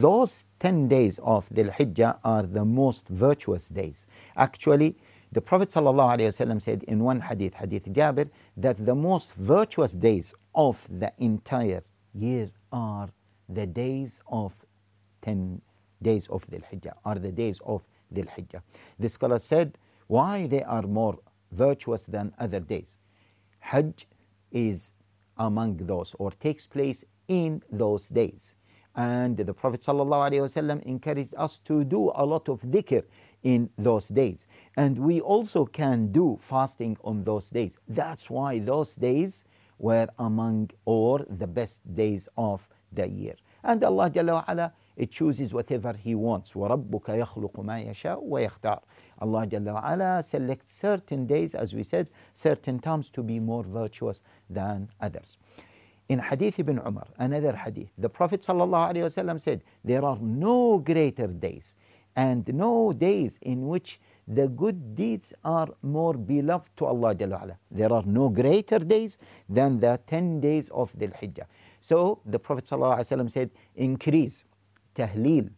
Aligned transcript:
Those 0.00 0.46
10 0.58 0.88
days 0.88 1.20
of 1.22 1.48
Dhul 1.50 1.72
Hijjah 1.72 2.18
are 2.24 2.42
the 2.42 2.64
most 2.64 3.06
virtuous 3.06 3.68
days. 3.68 4.06
Actually, 4.36 4.96
the 5.30 5.40
Prophet 5.40 5.70
ﷺ 5.70 6.62
said 6.62 6.82
in 6.88 6.98
one 6.98 7.20
hadith, 7.20 7.54
Hadith 7.54 7.84
Jabir, 7.84 8.28
that 8.56 8.84
the 8.84 8.94
most 8.94 9.34
virtuous 9.34 9.92
days 9.92 10.34
of 10.52 10.84
the 10.90 11.12
entire 11.18 11.82
year 12.12 12.50
are 12.72 13.08
the 13.48 13.66
days 13.66 14.20
of 14.26 14.52
10 15.22 15.62
days 16.02 16.26
of 16.26 16.44
Dhul 16.50 16.64
Hijjah, 16.64 16.94
are 17.04 17.20
the 17.20 17.30
days 17.30 17.60
of 17.64 17.82
Dhul 18.12 18.26
Hijjah. 18.26 18.62
The 18.98 19.08
scholar 19.08 19.38
said 19.38 19.78
why 20.08 20.48
they 20.48 20.64
are 20.64 20.82
more 20.82 21.20
virtuous 21.52 22.02
than 22.02 22.34
other 22.40 22.58
days. 22.58 22.88
Hajj 23.60 24.08
is 24.50 24.90
among 25.38 25.76
those 25.76 26.16
or 26.18 26.32
takes 26.32 26.66
place 26.66 27.04
in 27.28 27.62
those 27.70 28.08
days. 28.08 28.54
And 28.95 29.37
the 29.37 29.53
Prophet 29.53 29.81
ﷺ 29.83 30.83
encouraged 30.83 31.33
us 31.37 31.59
to 31.59 31.83
do 31.83 32.11
a 32.15 32.25
lot 32.25 32.49
of 32.49 32.61
dhikr 32.61 33.03
in 33.43 33.69
those 33.77 34.09
days. 34.09 34.47
And 34.75 34.97
we 34.97 35.21
also 35.21 35.65
can 35.65 36.11
do 36.11 36.37
fasting 36.41 36.97
on 37.03 37.23
those 37.23 37.49
days. 37.49 37.71
That's 37.87 38.29
why 38.29 38.59
those 38.59 38.93
days 38.93 39.45
were 39.77 40.07
among 40.17 40.71
or 40.85 41.25
the 41.29 41.47
best 41.47 41.81
days 41.95 42.27
of 42.37 42.67
the 42.91 43.07
year. 43.07 43.35
And 43.63 43.83
Allah 43.83 44.09
Jalla 44.09 44.45
wa'ala, 44.45 44.71
it 44.95 45.11
chooses 45.11 45.53
whatever 45.53 45.93
He 45.93 46.15
wants. 46.15 46.51
وَرَبُّكَ 46.51 47.05
يَخْلُقُ 47.05 47.53
مَا 47.63 47.89
يَشَاءُ 47.89 48.23
وَيَخْتَارُ 48.27 48.81
Allah 49.19 49.47
Jalla 49.47 49.81
wa'ala 49.81 50.23
selects 50.23 50.73
certain 50.73 51.25
days, 51.25 51.55
as 51.55 51.73
we 51.73 51.83
said, 51.83 52.09
certain 52.33 52.79
times 52.79 53.09
to 53.11 53.23
be 53.23 53.39
more 53.39 53.63
virtuous 53.63 54.21
than 54.49 54.89
others. 54.99 55.37
In 56.08 56.18
Hadith 56.18 56.58
ibn 56.58 56.78
Umar, 56.86 57.06
another 57.18 57.56
hadith, 57.56 57.90
the 57.96 58.08
Prophet 58.08 58.42
ﷺ 58.42 59.40
said, 59.40 59.62
There 59.82 60.04
are 60.04 60.18
no 60.20 60.78
greater 60.78 61.26
days 61.26 61.74
and 62.14 62.46
no 62.52 62.92
days 62.92 63.38
in 63.42 63.66
which 63.66 64.00
the 64.28 64.48
good 64.48 64.94
deeds 64.94 65.32
are 65.44 65.68
more 65.82 66.14
beloved 66.14 66.70
to 66.76 66.86
Allah. 66.86 67.14
There 67.70 67.92
are 67.92 68.02
no 68.04 68.28
greater 68.28 68.78
days 68.78 69.18
than 69.48 69.80
the 69.80 69.98
10 70.06 70.40
days 70.40 70.70
of 70.70 70.92
Dhul 70.92 71.14
Hijjah. 71.18 71.46
So 71.80 72.20
the 72.26 72.38
Prophet 72.38 72.66
ﷺ 72.66 73.30
said, 73.30 73.50
Increase 73.76 74.44
tahleel 74.94 75.50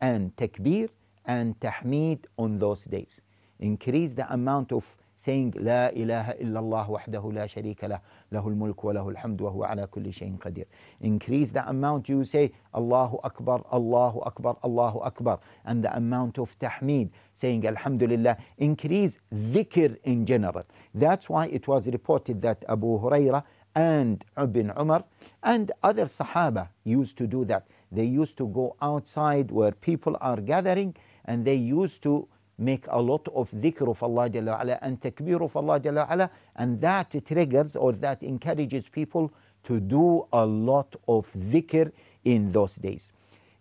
and 0.00 0.34
takbir 0.36 0.88
and 1.24 1.58
tahmeed 1.60 2.26
on 2.38 2.58
those 2.58 2.84
days. 2.84 3.20
Increase 3.58 4.12
the 4.12 4.32
amount 4.32 4.72
of 4.72 4.96
saying 5.16 5.54
La 5.58 5.88
ilaha 5.88 6.34
illallah 6.40 6.86
wahdahu 6.88 7.34
la 7.34 7.46
sharika 7.46 7.88
lah, 7.88 8.00
lahul 8.32 8.54
mulk 8.54 8.84
wa 8.84 8.92
lahul 8.92 9.16
hamd 9.16 9.40
wa 9.40 9.50
huwa 9.50 9.70
ala 9.70 9.86
kulli 9.86 10.12
shayin 10.12 10.38
qadir. 10.38 10.66
Increase 11.00 11.50
the 11.50 11.66
amount 11.68 12.08
you 12.08 12.24
say 12.24 12.52
Allahu 12.74 13.18
Akbar, 13.24 13.64
Allahu 13.72 14.20
Akbar, 14.20 14.56
Allahu 14.62 15.00
Akbar. 15.00 15.40
And 15.64 15.82
the 15.82 15.96
amount 15.96 16.38
of 16.38 16.56
tahmid, 16.58 17.10
saying 17.34 17.66
Alhamdulillah, 17.66 18.36
increase 18.58 19.18
dhikr 19.34 19.96
in 20.04 20.26
general. 20.26 20.64
That's 20.94 21.28
why 21.28 21.46
it 21.46 21.66
was 21.66 21.86
reported 21.86 22.42
that 22.42 22.64
Abu 22.68 23.00
Huraira 23.00 23.42
and 23.74 24.24
Ibn 24.38 24.72
Umar 24.78 25.04
and 25.42 25.72
other 25.82 26.04
Sahaba 26.04 26.68
used 26.84 27.16
to 27.18 27.26
do 27.26 27.44
that. 27.44 27.66
They 27.92 28.04
used 28.04 28.36
to 28.38 28.48
go 28.48 28.76
outside 28.82 29.50
where 29.50 29.72
people 29.72 30.16
are 30.20 30.40
gathering 30.40 30.96
and 31.26 31.44
they 31.44 31.54
used 31.54 32.02
to 32.02 32.28
make 32.58 32.86
a 32.88 33.00
lot 33.00 33.26
of 33.34 33.50
dhikr 33.50 33.88
of 33.88 34.02
Allah 34.02 34.30
Jalla 34.30 34.58
wa'ala 34.58 34.78
and 34.82 35.00
takbir 35.00 35.42
of 35.42 35.56
Allah 35.56 35.80
Jalla 35.80 36.08
wa'ala 36.08 36.30
and 36.56 36.80
that 36.80 37.14
triggers 37.24 37.76
or 37.76 37.92
that 37.92 38.22
encourages 38.22 38.88
people 38.88 39.32
to 39.64 39.80
do 39.80 40.26
a 40.32 40.44
lot 40.46 40.94
of 41.08 41.30
dhikr 41.34 41.92
in 42.24 42.52
those 42.52 42.76
days. 42.76 43.12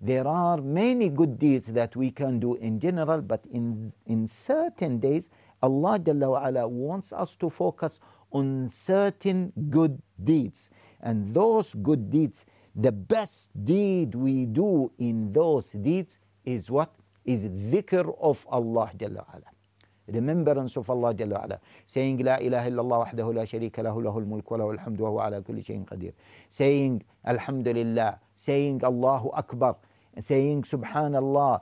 There 0.02 0.28
are 0.28 0.58
many 0.58 1.10
good 1.10 1.40
deeds 1.40 1.68
that 1.68 1.96
we 1.96 2.12
can 2.12 2.40
do 2.40 2.56
in 2.56 2.80
general, 2.80 3.22
but 3.22 3.42
in, 3.52 3.92
in 4.06 4.28
certain 4.28 5.00
days, 5.00 5.30
Allah 5.62 6.00
Jalla 6.00 6.42
wa'ala 6.42 6.70
wants 6.70 7.12
us 7.12 7.36
to 7.38 7.50
focus 7.50 8.00
on 8.32 8.70
certain 8.70 9.52
good 9.70 10.02
deeds. 10.24 10.70
And 11.02 11.34
those 11.34 11.74
good 11.82 12.10
deeds, 12.10 12.46
the 12.76 12.92
best 12.92 13.50
deed 13.64 14.16
we 14.16 14.46
do 14.46 14.92
in 15.00 15.32
those 15.32 15.70
deeds 15.70 16.20
is 16.44 16.70
what? 16.70 16.94
Is 17.26 17.46
dhikr 17.46 18.16
of 18.20 18.46
Allah 18.50 18.92
Jalla 18.98 19.26
ala. 19.34 19.50
Remembrance 20.08 20.78
of 20.78 20.90
Allah 20.90 21.14
Jalla 21.14 21.44
ala. 21.44 21.60
Saying 21.88 22.20
La 22.20 22.38
ilaha 22.38 22.70
illallah 22.70 23.08
wahdahu 23.08 23.34
la 23.36 23.44
sharika 23.44 23.84
lahu 23.84 24.04
lahul 24.04 24.26
mulk 24.26 24.50
wa 24.52 24.58
lahul 24.58 24.78
hamdu 24.78 25.00
wa 25.00 25.10
huwa 25.10 25.26
ala 25.26 25.42
kulli 25.42 25.66
shayin 25.66 25.86
qadir. 25.86 26.14
Saying 26.50 27.04
Alhamdulillah. 27.26 28.20
Saying 28.36 28.84
Allahu 28.84 29.32
Akbar. 29.34 29.76
Saying 30.20 30.64
Subhanallah. 30.64 31.62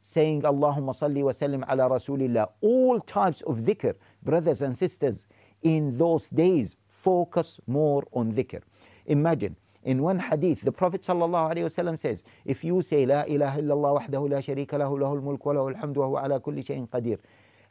Saying 0.00 0.42
Allahumma 0.42 0.94
salli 0.96 1.22
wa 1.22 1.32
sallim 1.32 1.64
ala 1.68 1.90
Rasulillah. 1.90 2.48
All 2.62 3.00
types 3.00 3.42
of 3.42 3.58
dhikr, 3.58 3.94
brothers 4.22 4.62
and 4.62 4.76
sisters, 4.78 5.26
in 5.62 5.98
those 5.98 6.30
days, 6.30 6.76
focus 6.86 7.60
more 7.66 8.04
on 8.12 8.32
dhikr. 8.32 8.62
Imagine 9.06 9.56
in 9.86 10.02
one 10.02 10.18
hadith, 10.18 10.62
the 10.62 10.72
Prophet 10.72 11.02
ﷺ 11.02 12.00
says, 12.00 12.24
if 12.44 12.64
you 12.64 12.82
say, 12.82 13.06
La 13.06 13.22
ilaha 13.22 13.60
illallah 13.62 14.00
wahdahu 14.00 14.28
la 14.30 14.38
sharika 14.38 14.72
lahu 14.72 14.98
lahul 14.98 15.22
mulk 15.22 15.46
wa 15.46 15.54
lahul 15.54 15.76
hamdu 15.80 16.10
wa 16.10 16.22
ala 16.24 16.40
kulli 16.40 16.66
shayin 16.66 16.88
qadir, 16.88 17.18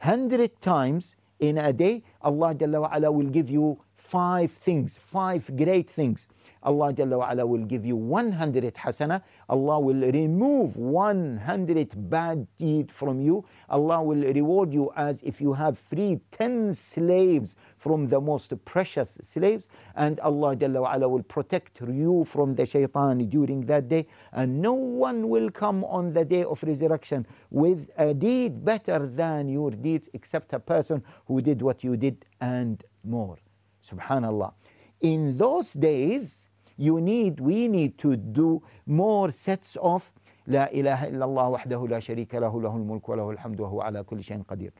hundred 0.00 0.58
times 0.62 1.14
in 1.40 1.58
a 1.58 1.72
day, 1.74 2.02
Allah 2.22 2.54
Jalla 2.54 2.80
wa 2.80 2.88
ala 2.90 3.12
will 3.12 3.28
give 3.28 3.50
you 3.50 3.78
five 3.96 4.52
things, 4.52 4.98
five 5.00 5.50
great 5.56 5.90
things. 5.90 6.28
Allah 6.62 6.92
Jalla 6.92 7.46
will 7.46 7.64
give 7.64 7.86
you 7.86 7.94
100 7.96 8.74
hasana. 8.74 9.22
Allah 9.48 9.78
will 9.78 10.10
remove 10.10 10.76
100 10.76 12.10
bad 12.10 12.46
deed 12.58 12.90
from 12.90 13.20
you. 13.20 13.44
Allah 13.68 14.02
will 14.02 14.22
reward 14.32 14.72
you 14.72 14.90
as 14.96 15.22
if 15.22 15.40
you 15.40 15.52
have 15.52 15.78
freed 15.78 16.20
10 16.32 16.74
slaves 16.74 17.54
from 17.78 18.08
the 18.08 18.20
most 18.20 18.52
precious 18.64 19.18
slaves. 19.22 19.68
And 19.94 20.18
Allah 20.20 20.56
Jalla 20.56 21.08
will 21.08 21.22
protect 21.22 21.80
you 21.80 22.24
from 22.24 22.56
the 22.56 22.66
shaitan 22.66 23.28
during 23.28 23.66
that 23.66 23.88
day. 23.88 24.08
And 24.32 24.60
no 24.60 24.74
one 24.74 25.28
will 25.28 25.50
come 25.50 25.84
on 25.84 26.12
the 26.12 26.24
day 26.24 26.42
of 26.42 26.62
resurrection 26.64 27.26
with 27.50 27.88
a 27.96 28.12
deed 28.12 28.64
better 28.64 29.06
than 29.06 29.48
your 29.48 29.70
deeds 29.70 30.08
except 30.14 30.52
a 30.52 30.58
person 30.58 31.04
who 31.26 31.40
did 31.40 31.62
what 31.62 31.84
you 31.84 31.96
did 31.96 32.24
and 32.40 32.82
more. 33.04 33.38
Subhanallah. 33.88 34.52
In 35.00 35.36
those 35.36 35.72
days, 35.74 36.46
you 36.76 37.00
need, 37.00 37.40
we 37.40 37.68
need 37.68 37.98
to 37.98 38.16
do 38.16 38.62
more 38.86 39.30
sets 39.30 39.76
of 39.80 40.12
لا 40.48 40.72
إله 40.72 41.08
إلا 41.08 41.24
الله 41.24 41.48
وحده 41.48 41.86
لا 41.88 42.00
شريك 42.00 42.34
له 42.34 42.62
له 42.62 42.76
الملك 42.76 43.08
وله 43.08 43.30
الحمد 43.30 43.60
وهو 43.60 43.80
على 43.80 44.02
كل 44.02 44.22
شيء 44.22 44.42
قدير. 44.42 44.70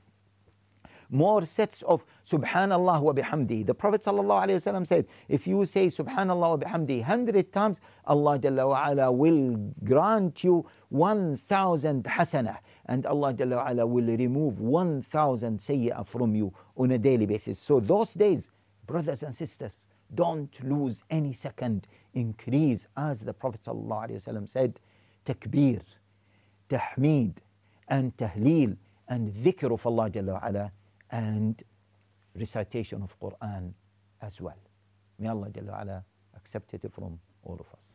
More 1.10 1.42
sets 1.42 1.82
of 1.82 2.04
Subhanallah 2.28 3.00
wa 3.00 3.12
bihamdi. 3.12 3.64
The 3.64 3.74
Prophet 3.74 4.02
ﷺ 4.02 4.86
said, 4.86 5.06
if 5.28 5.46
you 5.46 5.64
say 5.64 5.86
Subhanallah 5.86 6.36
wa 6.36 6.56
bihamdi 6.56 6.98
100 6.98 7.52
times, 7.52 7.80
Allah 8.04 8.38
Jalla 8.38 8.68
wa 8.68 8.88
ala 8.88 9.12
will 9.12 9.72
grant 9.84 10.42
you 10.42 10.66
1,000 10.88 12.04
hasana, 12.04 12.58
and 12.86 13.06
Allah 13.06 13.34
Jalla 13.34 13.56
wa 13.56 13.70
ala 13.70 13.86
will 13.86 14.16
remove 14.16 14.60
1,000 14.60 15.58
sayyah 15.60 16.04
from 16.06 16.34
you 16.34 16.52
on 16.76 16.90
a 16.90 16.98
daily 16.98 17.26
basis. 17.26 17.60
So 17.60 17.78
those 17.78 18.14
days, 18.14 18.48
brothers 18.86 19.22
and 19.22 19.34
sisters, 19.34 19.88
don't 20.14 20.52
lose 20.62 21.02
any 21.10 21.32
second. 21.32 21.86
Increase, 22.14 22.86
as 22.96 23.20
the 23.20 23.32
Prophet 23.32 23.62
ﷺ 23.64 24.48
said, 24.48 24.80
takbir, 25.24 25.82
tahmeed, 26.70 27.34
and 27.88 28.16
tahleel, 28.16 28.76
and 29.08 29.32
dhikr 29.34 29.72
of 29.72 29.86
Allah 29.86 30.10
Jalla 30.10 30.48
ala 30.48 30.72
and 31.10 31.62
recitation 32.34 33.02
of 33.02 33.18
Quran 33.20 33.72
as 34.20 34.40
well. 34.40 34.58
May 35.18 35.28
Allah 35.28 35.48
Jalla 35.50 36.02
accept 36.36 36.74
it 36.74 36.90
from 36.92 37.18
all 37.44 37.54
of 37.54 37.66
us. 37.72 37.85